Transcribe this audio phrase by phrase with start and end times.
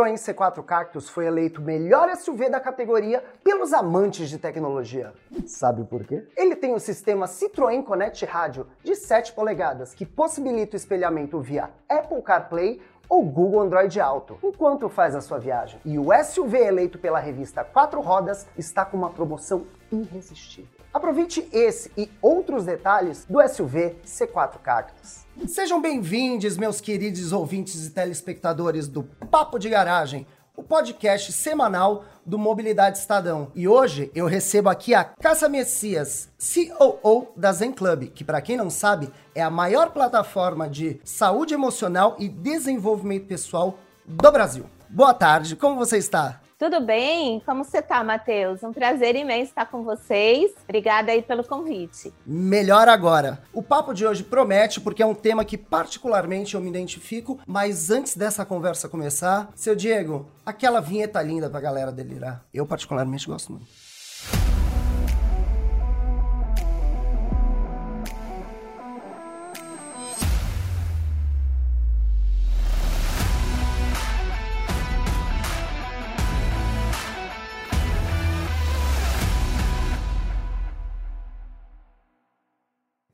[0.00, 5.12] Citroën C4 Cactus foi eleito melhor SUV da categoria pelos amantes de tecnologia.
[5.46, 6.26] Sabe por quê?
[6.34, 11.68] Ele tem o sistema Citroën Connect Rádio de 7 polegadas, que possibilita o espelhamento via
[11.86, 15.78] Apple CarPlay ou Google Android Auto, enquanto faz a sua viagem.
[15.84, 20.79] E o SUV eleito pela revista Quatro Rodas está com uma promoção irresistível.
[20.92, 25.24] Aproveite esse e outros detalhes do SUV C4 Cactus.
[25.46, 30.26] Sejam bem-vindos, meus queridos ouvintes e telespectadores do Papo de Garagem,
[30.56, 33.52] o podcast semanal do Mobilidade Estadão.
[33.54, 38.56] E hoje eu recebo aqui a Cássia Messias, COO da Zen Club, que para quem
[38.56, 44.66] não sabe é a maior plataforma de saúde emocional e desenvolvimento pessoal do Brasil.
[44.88, 46.40] Boa tarde, como você está?
[46.60, 47.40] Tudo bem?
[47.46, 48.62] Como você tá, Matheus?
[48.62, 50.52] Um prazer imenso estar com vocês.
[50.64, 52.12] Obrigada aí pelo convite.
[52.26, 53.42] Melhor agora.
[53.50, 57.90] O papo de hoje promete porque é um tema que particularmente eu me identifico, mas
[57.90, 62.44] antes dessa conversa começar, seu Diego, aquela vinheta linda pra galera delirar.
[62.52, 63.89] Eu particularmente gosto muito.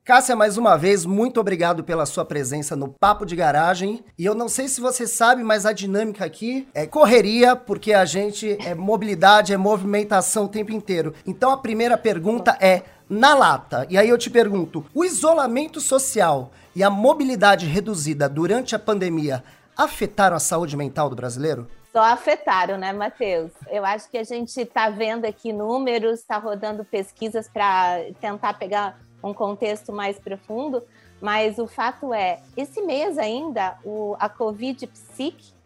[0.07, 4.05] Cássia, mais uma vez, muito obrigado pela sua presença no Papo de Garagem.
[4.17, 8.05] E eu não sei se você sabe, mas a dinâmica aqui é correria, porque a
[8.05, 11.13] gente é mobilidade, é movimentação o tempo inteiro.
[11.25, 13.85] Então a primeira pergunta é na lata.
[13.89, 19.43] E aí eu te pergunto: o isolamento social e a mobilidade reduzida durante a pandemia
[19.75, 21.67] afetaram a saúde mental do brasileiro?
[21.91, 23.51] Só afetaram, né, Matheus?
[23.69, 28.97] Eu acho que a gente está vendo aqui números, está rodando pesquisas para tentar pegar
[29.23, 30.83] um contexto mais profundo,
[31.21, 35.57] mas o fato é, esse mês ainda, o, a Covid Psic,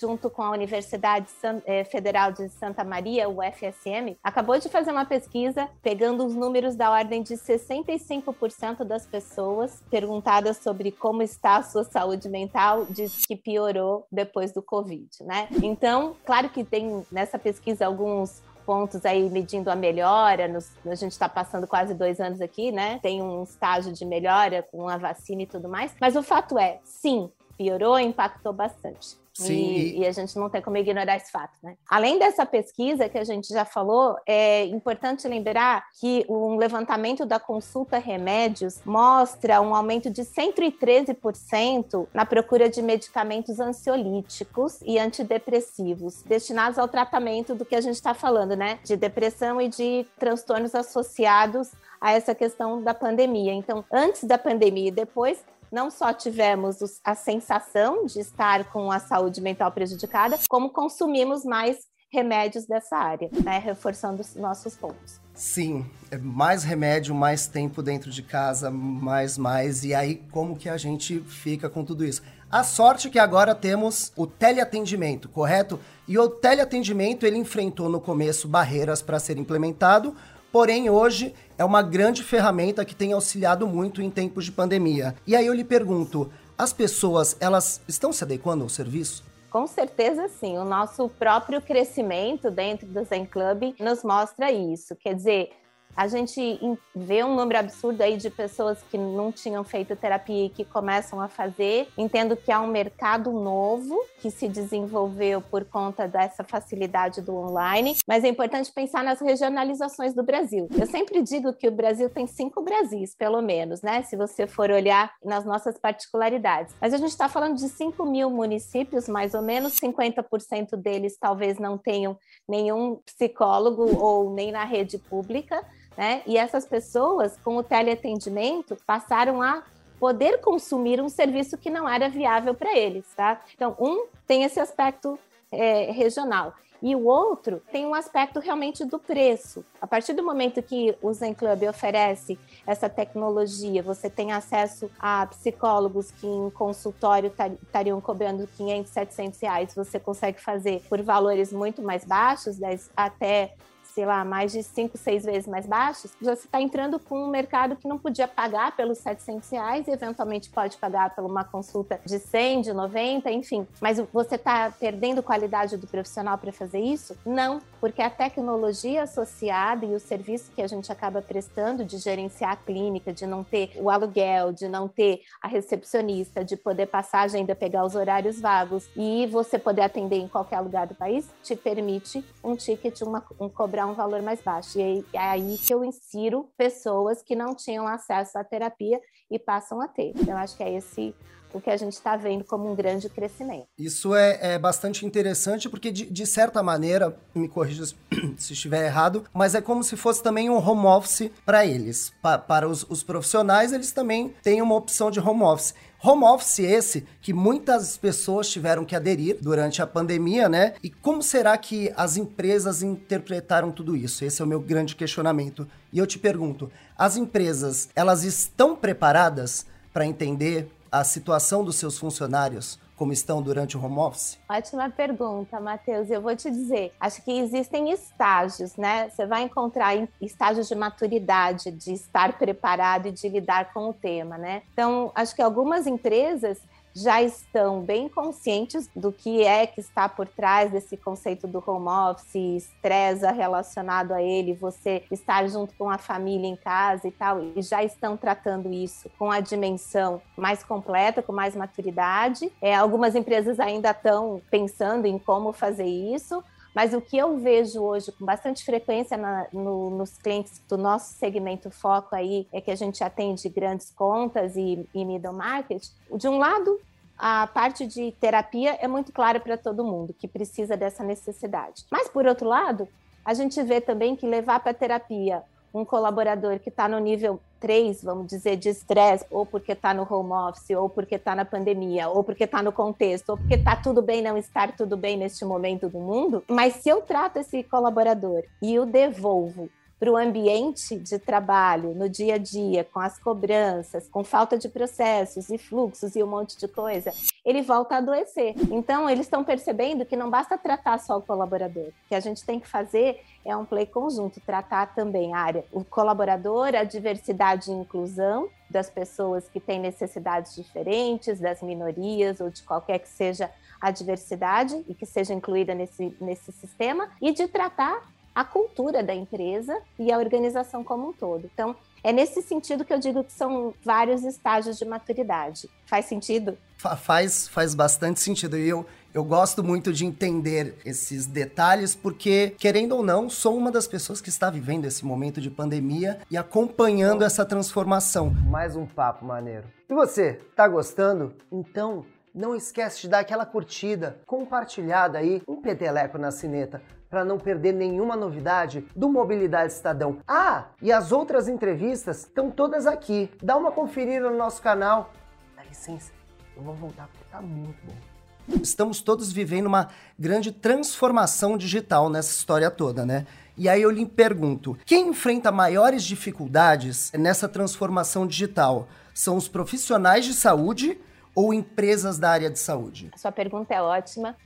[0.00, 1.26] junto com a Universidade
[1.66, 6.76] eh, Federal de Santa Maria, o FSM, acabou de fazer uma pesquisa pegando os números
[6.76, 13.26] da ordem de 65% das pessoas perguntadas sobre como está a sua saúde mental, diz
[13.26, 15.48] que piorou depois do Covid, né?
[15.62, 20.48] Então, claro que tem nessa pesquisa alguns pontos aí medindo a melhora.
[20.48, 22.98] Nos, a gente está passando quase dois anos aqui, né?
[23.02, 25.94] Tem um estágio de melhora com a vacina e tudo mais.
[26.00, 29.20] Mas o fato é, sim, piorou, impactou bastante.
[29.34, 29.54] Sim.
[29.54, 31.76] E, e, a gente não tem como ignorar esse fato, né?
[31.88, 37.38] Além dessa pesquisa que a gente já falou, é importante lembrar que um levantamento da
[37.38, 46.78] consulta remédios mostra um aumento de 113% na procura de medicamentos ansiolíticos e antidepressivos destinados
[46.78, 48.78] ao tratamento do que a gente está falando, né?
[48.84, 53.52] De depressão e de transtornos associados a essa questão da pandemia.
[53.52, 58.98] Então, antes da pandemia e depois, não só tivemos a sensação de estar com a
[58.98, 61.78] saúde mental prejudicada, como consumimos mais
[62.12, 63.58] remédios dessa área, né?
[63.58, 65.20] reforçando os nossos pontos.
[65.32, 70.68] Sim, é mais remédio, mais tempo dentro de casa, mais, mais, e aí como que
[70.68, 72.20] a gente fica com tudo isso?
[72.50, 75.78] A sorte é que agora temos o teleatendimento, correto?
[76.08, 80.16] E o teleatendimento ele enfrentou no começo barreiras para ser implementado,
[80.52, 85.14] porém hoje é uma grande ferramenta que tem auxiliado muito em tempos de pandemia.
[85.26, 89.24] E aí eu lhe pergunto, as pessoas, elas estão se adequando ao serviço?
[89.50, 90.56] Com certeza sim.
[90.58, 94.94] O nosso próprio crescimento dentro do Zen Club nos mostra isso.
[94.94, 95.50] Quer dizer,
[95.96, 96.58] a gente
[96.94, 101.20] vê um número absurdo aí de pessoas que não tinham feito terapia e que começam
[101.20, 101.88] a fazer.
[101.96, 107.96] Entendo que há um mercado novo que se desenvolveu por conta dessa facilidade do online,
[108.06, 110.68] mas é importante pensar nas regionalizações do Brasil.
[110.78, 114.02] Eu sempre digo que o Brasil tem cinco Brasis, pelo menos, né?
[114.02, 116.74] Se você for olhar nas nossas particularidades.
[116.80, 121.58] Mas a gente está falando de 5 mil municípios, mais ou menos, 50% deles talvez
[121.58, 122.18] não tenham
[122.48, 125.64] nenhum psicólogo ou nem na rede pública.
[125.96, 126.22] Né?
[126.26, 129.62] E essas pessoas, com o teleatendimento, passaram a
[129.98, 133.40] poder consumir um serviço que não era viável para eles, tá?
[133.54, 135.18] Então, um tem esse aspecto
[135.52, 136.54] é, regional.
[136.82, 139.62] E o outro tem um aspecto realmente do preço.
[139.80, 145.26] A partir do momento que o Zen Club oferece essa tecnologia, você tem acesso a
[145.26, 147.30] psicólogos que em consultório
[147.62, 152.56] estariam cobrando 500, 700 reais, você consegue fazer por valores muito mais baixos,
[152.96, 153.54] até
[153.94, 157.76] sei lá, mais de 5, 6 vezes mais baixos, você está entrando com um mercado
[157.76, 162.18] que não podia pagar pelos 700 reais e eventualmente pode pagar por uma consulta de
[162.18, 163.66] 100, de 90, enfim.
[163.80, 167.16] Mas você está perdendo qualidade do profissional para fazer isso?
[167.24, 172.52] Não, porque a tecnologia associada e o serviço que a gente acaba prestando de gerenciar
[172.52, 177.20] a clínica, de não ter o aluguel, de não ter a recepcionista, de poder passar
[177.20, 181.28] a agenda, pegar os horários vagos e você poder atender em qualquer lugar do país,
[181.42, 184.78] te permite um ticket, uma, um, cobrar um valor mais baixo.
[184.78, 189.00] E é aí que eu insiro pessoas que não tinham acesso à terapia
[189.30, 190.12] e passam a ter.
[190.26, 191.14] Eu acho que é esse
[191.52, 193.66] o que a gente está vendo como um grande crescimento.
[193.78, 197.94] Isso é, é bastante interessante porque, de, de, certa maneira, me corrija se
[198.52, 202.12] estiver errado, mas é como se fosse também um home office para eles.
[202.22, 205.74] Pa, para os, os profissionais, eles também têm uma opção de home office.
[206.02, 210.72] Home office esse que muitas pessoas tiveram que aderir durante a pandemia, né?
[210.82, 214.24] E como será que as empresas interpretaram tudo isso?
[214.24, 215.68] Esse é o meu grande questionamento.
[215.92, 221.98] E eu te pergunto, as empresas, elas estão preparadas para entender a situação dos seus
[221.98, 224.38] funcionários como estão durante o home office?
[224.46, 226.10] Ótima pergunta, Matheus.
[226.10, 229.08] Eu vou te dizer, acho que existem estágios, né?
[229.08, 234.36] Você vai encontrar estágios de maturidade, de estar preparado e de lidar com o tema,
[234.36, 234.62] né?
[234.74, 236.58] Então, acho que algumas empresas
[236.94, 241.88] já estão bem conscientes do que é que está por trás desse conceito do home
[241.88, 247.42] office, estressa relacionado a ele, você estar junto com a família em casa e tal,
[247.56, 252.50] e já estão tratando isso com a dimensão mais completa, com mais maturidade.
[252.60, 256.42] É, algumas empresas ainda estão pensando em como fazer isso,
[256.74, 261.14] mas o que eu vejo hoje com bastante frequência na, no, nos clientes do nosso
[261.14, 265.88] segmento foco aí é que a gente atende grandes contas e, e middle market.
[266.14, 266.80] De um lado,
[267.18, 271.84] a parte de terapia é muito clara para todo mundo que precisa dessa necessidade.
[271.90, 272.88] Mas por outro lado,
[273.24, 278.02] a gente vê também que levar para terapia um colaborador que está no nível 3,
[278.02, 282.08] vamos dizer, de estresse, ou porque está no home office, ou porque está na pandemia,
[282.08, 285.44] ou porque está no contexto, ou porque está tudo bem não estar tudo bem neste
[285.44, 286.42] momento do mundo.
[286.48, 289.68] Mas se eu trato esse colaborador e o devolvo
[290.00, 294.66] para o ambiente de trabalho, no dia a dia, com as cobranças, com falta de
[294.66, 297.12] processos e fluxos e um monte de coisa,
[297.44, 298.54] ele volta a adoecer.
[298.70, 302.42] Então, eles estão percebendo que não basta tratar só o colaborador, o que a gente
[302.46, 307.70] tem que fazer é um play conjunto, tratar também a área, o colaborador, a diversidade
[307.70, 313.50] e inclusão das pessoas que têm necessidades diferentes, das minorias ou de qualquer que seja
[313.80, 318.02] a diversidade e que seja incluída nesse, nesse sistema, e de tratar
[318.40, 321.50] a cultura da empresa e a organização como um todo.
[321.52, 325.68] Então, é nesse sentido que eu digo que são vários estágios de maturidade.
[325.84, 326.56] Faz sentido?
[326.78, 328.56] Faz, faz bastante sentido.
[328.56, 333.70] E eu, eu gosto muito de entender esses detalhes, porque, querendo ou não, sou uma
[333.70, 338.30] das pessoas que está vivendo esse momento de pandemia e acompanhando essa transformação.
[338.48, 339.66] Mais um papo maneiro.
[339.86, 341.34] E você, tá gostando?
[341.52, 347.38] Então, não esquece de dar aquela curtida, compartilhada aí, um peteleco na cineta para não
[347.38, 350.18] perder nenhuma novidade do Mobilidade Estadão.
[350.28, 353.28] Ah, e as outras entrevistas estão todas aqui.
[353.42, 355.12] Dá uma conferida no nosso canal.
[355.56, 356.12] Dá licença,
[356.56, 358.60] eu vou voltar porque tá muito bom.
[358.62, 363.26] Estamos todos vivendo uma grande transformação digital nessa história toda, né?
[363.56, 368.88] E aí eu lhe pergunto: quem enfrenta maiores dificuldades nessa transformação digital?
[369.12, 370.98] São os profissionais de saúde
[371.40, 373.10] ou empresas da área de saúde?
[373.14, 374.36] A sua pergunta é ótima.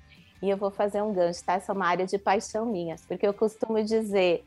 [0.40, 1.54] E eu vou fazer um gancho, tá?
[1.54, 4.44] Essa é uma área de paixão minha, porque eu costumo dizer,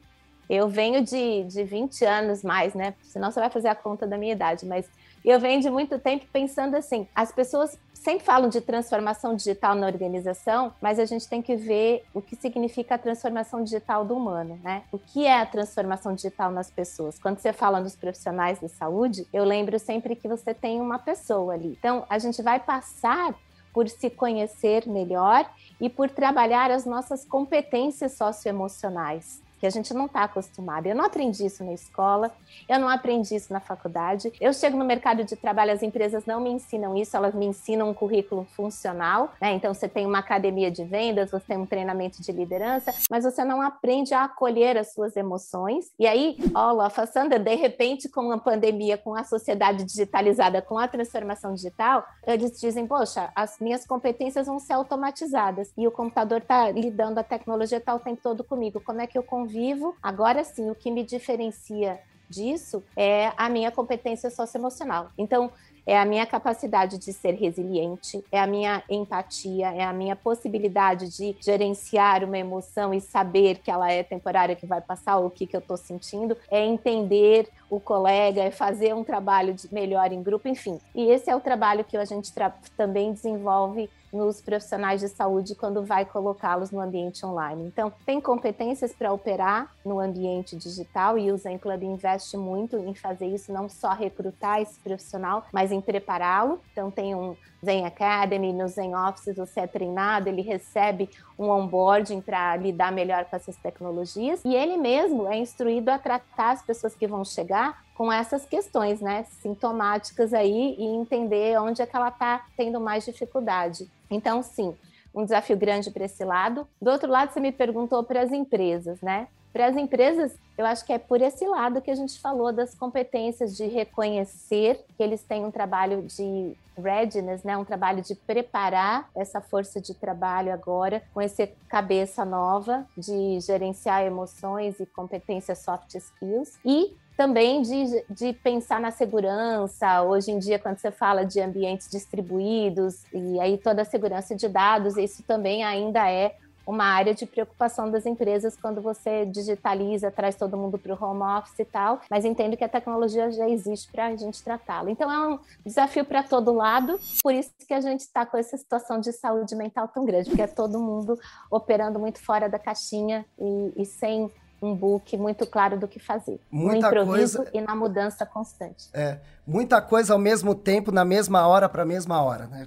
[0.49, 2.93] eu venho de, de 20 anos mais, né?
[3.01, 4.87] Senão você vai fazer a conta da minha idade, mas
[5.31, 9.85] eu venho de muito tempo pensando assim: as pessoas sempre falam de transformação digital na
[9.85, 14.57] organização, mas a gente tem que ver o que significa a transformação digital do humano,
[14.63, 14.83] né?
[14.91, 17.19] O que é a transformação digital nas pessoas?
[17.19, 21.53] Quando você fala nos profissionais de saúde, eu lembro sempre que você tem uma pessoa
[21.55, 21.75] ali.
[21.77, 23.35] Então, a gente vai passar
[23.73, 25.45] por se conhecer melhor
[25.81, 30.87] e por trabalhar as nossas competências socioemocionais que a gente não está acostumado.
[30.87, 32.31] Eu não aprendi isso na escola,
[32.67, 34.31] eu não aprendi isso na faculdade.
[34.39, 37.89] Eu chego no mercado de trabalho, as empresas não me ensinam isso, elas me ensinam
[37.89, 39.53] um currículo funcional, né?
[39.53, 43.43] Então você tem uma academia de vendas, você tem um treinamento de liderança, mas você
[43.43, 45.91] não aprende a acolher as suas emoções.
[45.97, 50.87] E aí, ó, Sandra, de repente, com a pandemia, com a sociedade digitalizada, com a
[50.87, 56.69] transformação digital, eles dizem, poxa, as minhas competências vão ser automatizadas e o computador está
[56.71, 58.81] lidando, a tecnologia está o tempo todo comigo.
[58.81, 59.95] Como é que eu convivo.
[60.03, 61.99] Agora sim, o que me diferencia
[62.29, 65.09] disso é a minha competência socioemocional.
[65.17, 65.49] Então,
[65.87, 71.09] é a minha capacidade de ser resiliente, é a minha empatia, é a minha possibilidade
[71.09, 75.31] de gerenciar uma emoção e saber que ela é temporária, que vai passar, ou o
[75.31, 80.21] que, que eu estou sentindo, é entender o colega, é fazer um trabalho melhor em
[80.21, 80.79] grupo, enfim.
[80.93, 82.33] E esse é o trabalho que a gente
[82.75, 87.65] também desenvolve nos profissionais de saúde quando vai colocá-los no ambiente online.
[87.65, 92.93] Então, tem competências para operar no ambiente digital e o Zen Club investe muito em
[92.93, 96.61] fazer isso, não só recrutar esse profissional, mas em prepará-lo.
[96.71, 102.21] Então, tem um Zen Academy, no Zen Office você é treinado, ele recebe um onboarding
[102.21, 106.95] para lidar melhor com essas tecnologias e ele mesmo é instruído a tratar as pessoas
[106.95, 112.09] que vão chegar com essas questões, né, sintomáticas aí e entender onde é que ela
[112.09, 113.89] está tendo mais dificuldade.
[114.09, 114.75] Então, sim,
[115.13, 116.67] um desafio grande para esse lado.
[116.79, 119.27] Do outro lado, você me perguntou para as empresas, né?
[119.57, 122.75] Para as empresas, eu acho que é por esse lado que a gente falou das
[122.75, 129.09] competências de reconhecer que eles têm um trabalho de readiness, né, um trabalho de preparar
[129.15, 135.95] essa força de trabalho agora com essa cabeça nova de gerenciar emoções e competências soft
[135.95, 140.03] skills e também de, de pensar na segurança.
[140.03, 144.47] Hoje em dia, quando você fala de ambientes distribuídos e aí toda a segurança de
[144.47, 146.35] dados, isso também ainda é
[146.67, 151.23] uma área de preocupação das empresas quando você digitaliza, traz todo mundo para o home
[151.23, 154.91] office e tal, mas entendo que a tecnologia já existe para a gente tratá-la.
[154.91, 158.57] Então é um desafio para todo lado, por isso que a gente está com essa
[158.57, 161.17] situação de saúde mental tão grande, porque é todo mundo
[161.49, 164.29] operando muito fora da caixinha e, e sem
[164.61, 166.39] um book muito claro do que fazer.
[166.51, 168.89] Muita no improviso coisa, e na mudança constante.
[168.93, 172.65] É, muita coisa ao mesmo tempo, na mesma hora para a mesma hora, né?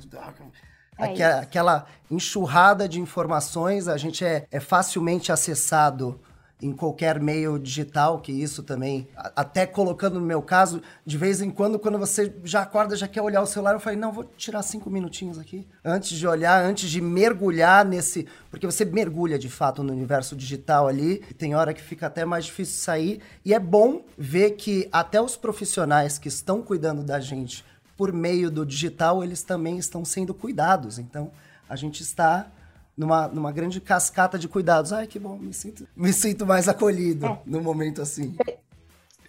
[1.00, 6.20] É aquela, aquela, enxurrada de informações, a gente é, é facilmente acessado
[6.62, 11.50] em qualquer meio digital, que isso também, até colocando no meu caso, de vez em
[11.50, 14.62] quando, quando você já acorda, já quer olhar o celular, eu falei, não, vou tirar
[14.62, 19.82] cinco minutinhos aqui, antes de olhar, antes de mergulhar nesse, porque você mergulha de fato
[19.82, 24.04] no universo digital ali, tem hora que fica até mais difícil sair, e é bom
[24.18, 27.64] ver que até os profissionais que estão cuidando da gente
[28.00, 31.30] por meio do digital, eles também estão sendo cuidados, então
[31.68, 32.50] a gente está
[32.96, 34.90] numa, numa grande cascata de cuidados.
[34.90, 37.38] Ai, que bom, me sinto, me sinto mais acolhido é.
[37.44, 38.34] no momento assim.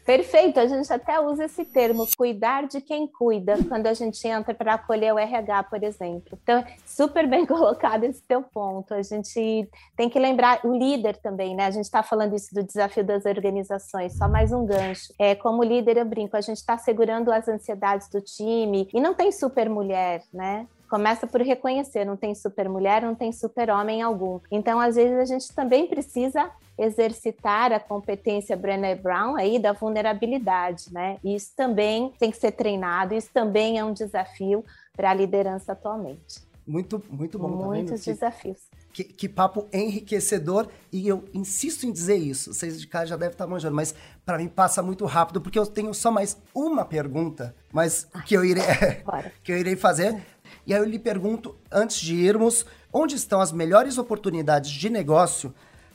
[0.05, 4.53] Perfeito, a gente até usa esse termo, cuidar de quem cuida, quando a gente entra
[4.53, 6.37] para acolher o RH, por exemplo.
[6.41, 8.93] Então, super bem colocado esse teu ponto.
[8.93, 11.65] A gente tem que lembrar o líder também, né?
[11.65, 15.13] A gente está falando isso do desafio das organizações, só mais um gancho.
[15.19, 19.13] É, como líder, eu brinco, a gente está segurando as ansiedades do time e não
[19.13, 20.67] tem super mulher, né?
[20.89, 24.41] começa por reconhecer, não tem super mulher, não tem super homem algum.
[24.51, 30.91] Então, às vezes, a gente também precisa exercitar a competência Brené Brown aí da vulnerabilidade,
[30.91, 31.17] né?
[31.23, 36.41] Isso também tem que ser treinado, isso também é um desafio para a liderança atualmente.
[36.65, 37.57] Muito, muito bom.
[37.57, 38.57] Tá Muitos tá desafios.
[38.93, 42.53] Que, que, papo enriquecedor e eu insisto em dizer isso.
[42.53, 43.95] Vocês de casa já devem estar manjando, mas
[44.25, 48.43] para mim passa muito rápido porque eu tenho só mais uma pergunta, mas que eu
[48.43, 48.63] irei
[49.43, 50.21] que eu irei fazer
[50.65, 55.53] e aí eu lhe pergunto, antes de irmos, onde estão as melhores oportunidades de negócio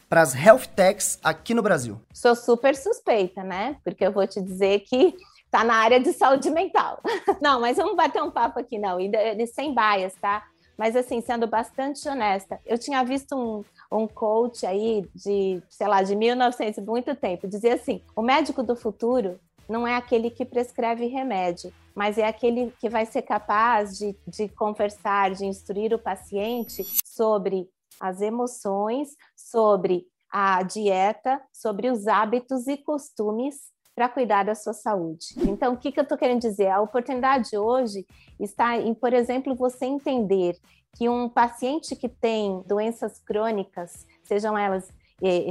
[0.09, 2.01] para as health techs aqui no Brasil?
[2.13, 3.77] Sou super suspeita, né?
[3.85, 5.15] Porque eu vou te dizer que
[5.51, 7.01] tá na área de saúde mental.
[7.41, 10.45] Não, mas vamos bater um papo aqui, não, e sem bias, tá?
[10.77, 16.03] Mas assim, sendo bastante honesta, eu tinha visto um, um coach aí de, sei lá,
[16.03, 21.07] de 1900, muito tempo, dizia assim: o médico do futuro não é aquele que prescreve
[21.07, 26.85] remédio, mas é aquele que vai ser capaz de, de conversar, de instruir o paciente
[27.05, 27.69] sobre
[28.01, 35.29] as emoções, sobre a dieta, sobre os hábitos e costumes para cuidar da sua saúde.
[35.39, 36.69] Então, o que, que eu estou querendo dizer?
[36.69, 38.07] A oportunidade hoje
[38.39, 40.59] está em, por exemplo, você entender
[40.95, 44.93] que um paciente que tem doenças crônicas, sejam elas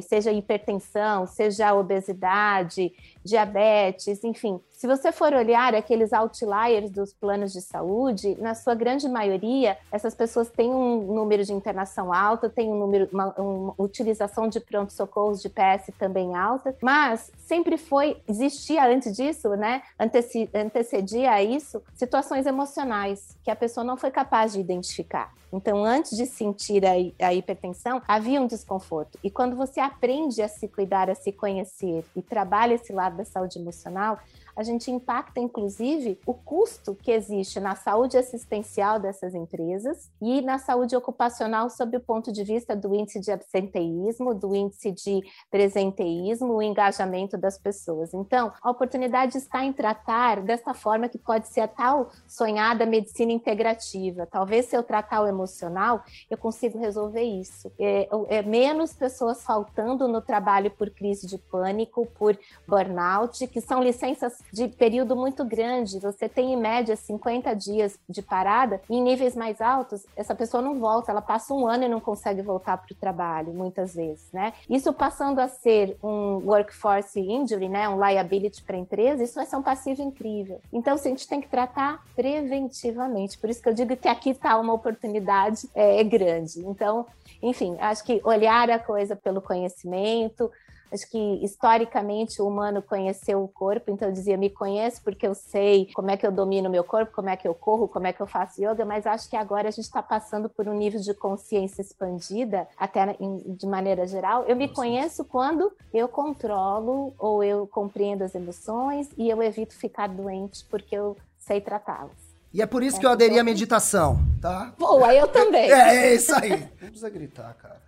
[0.07, 4.59] seja hipertensão, seja obesidade, diabetes, enfim.
[4.77, 10.13] Se você for olhar aqueles outliers dos planos de saúde, na sua grande maioria, essas
[10.13, 15.41] pessoas têm um número de internação alto, têm um número, uma, uma utilização de pronto-socorros
[15.41, 19.81] de PS também alta, mas sempre foi, existia antes disso, né?
[19.97, 25.33] Anteci, antecedia a isso situações emocionais que a pessoa não foi capaz de identificar.
[25.53, 29.17] Então, antes de sentir a, a hipertensão, havia um desconforto.
[29.23, 33.23] E quando você aprende a se cuidar, a se conhecer e trabalha esse lado da
[33.23, 34.19] saúde emocional,
[34.55, 40.57] a gente impacta, inclusive, o custo que existe na saúde assistencial dessas empresas e na
[40.57, 45.21] saúde ocupacional sob o ponto de vista do índice de absenteísmo, do índice de
[45.51, 48.13] presenteísmo, o engajamento das pessoas.
[48.13, 53.31] Então, a oportunidade está em tratar dessa forma que pode ser a tal sonhada medicina
[53.31, 54.25] integrativa.
[54.25, 57.71] Talvez se eu tratar o emocional, eu consigo resolver isso.
[57.77, 63.83] É, é menos pessoas faltando no trabalho por crise de pânico, por burnout, que são
[63.83, 65.99] licenças de período muito grande.
[65.99, 70.79] Você tem em média 50 dias de parada, em níveis mais altos, essa pessoa não
[70.79, 74.53] volta, ela passa um ano e não consegue voltar para o trabalho, muitas vezes, né?
[74.69, 79.45] Isso passando a ser um workforce injury, né, um liability para a empresa, isso vai
[79.45, 80.59] ser um passivo incrível.
[80.71, 83.37] Então, a gente tem que tratar preventivamente.
[83.37, 86.59] Por isso que eu digo que aqui está uma oportunidade é, grande.
[86.59, 87.05] Então,
[87.41, 90.51] enfim, acho que olhar a coisa pelo conhecimento,
[90.95, 95.89] Acho que historicamente o humano conheceu o corpo, então dizia, me conheço porque eu sei
[95.93, 98.13] como é que eu domino o meu corpo, como é que eu corro, como é
[98.13, 101.01] que eu faço yoga, mas acho que agora a gente está passando por um nível
[101.01, 104.45] de consciência expandida, até de maneira geral.
[104.47, 110.07] Eu me conheço quando eu controlo ou eu compreendo as emoções e eu evito ficar
[110.07, 112.25] doente porque eu sei tratá-las.
[112.53, 114.73] E é por isso é que eu aderi à meditação, tá?
[114.79, 115.69] Boa, eu também.
[115.75, 116.51] É, é isso aí.
[116.51, 117.84] Não precisa gritar, cara.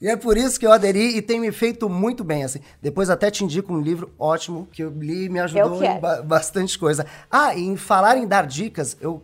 [0.00, 2.60] E é por isso que eu aderi e tem me feito muito bem, assim.
[2.80, 6.22] Depois até te indico um livro ótimo que eu li e me ajudou em ba
[6.22, 7.04] bastante coisa.
[7.30, 9.22] Ah, e em falar em dar dicas, eu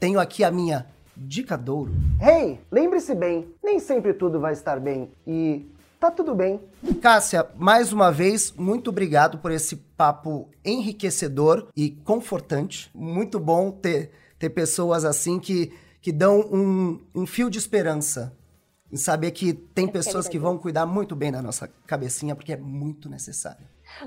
[0.00, 1.92] tenho aqui a minha dica douro.
[2.20, 5.66] Hey, lembre-se bem, nem sempre tudo vai estar bem e
[6.00, 6.60] tá tudo bem.
[7.00, 12.90] Cássia, mais uma vez, muito obrigado por esse papo enriquecedor e confortante.
[12.92, 18.36] Muito bom ter, ter pessoas assim que, que dão um, um fio de esperança
[18.90, 22.56] em saber que tem pessoas que vão cuidar muito bem da nossa cabecinha, porque é
[22.56, 23.66] muito necessário.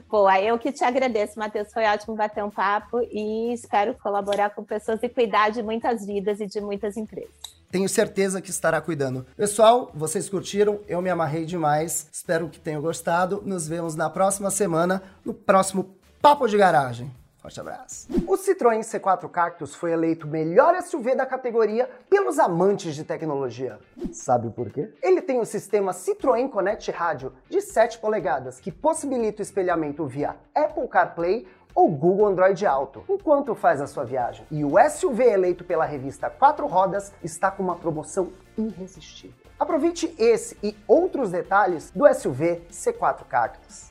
[0.10, 1.72] Boa, eu que te agradeço, Matheus.
[1.74, 6.40] Foi ótimo bater um papo e espero colaborar com pessoas e cuidar de muitas vidas
[6.40, 7.32] e de muitas empresas.
[7.72, 9.26] Tenho certeza que estará cuidando.
[9.36, 10.82] Pessoal, vocês curtiram?
[10.88, 12.08] Eu me amarrei demais.
[12.12, 13.42] Espero que tenham gostado.
[13.46, 17.10] Nos vemos na próxima semana, no próximo Papo de Garagem.
[17.42, 18.08] Forte abraço.
[18.28, 23.80] O Citroën C4 Cactus foi eleito melhor SUV da categoria pelos amantes de tecnologia.
[24.14, 24.94] Sabe por quê?
[25.02, 30.36] Ele tem o sistema Citroën Connect Rádio de 7 polegadas, que possibilita o espelhamento via
[30.54, 34.46] Apple CarPlay ou Google Android Auto, enquanto faz a sua viagem.
[34.52, 39.36] E o SUV eleito pela revista Quatro Rodas está com uma promoção irresistível.
[39.60, 43.91] Aproveite esse e outros detalhes do SUV C4 Cactus.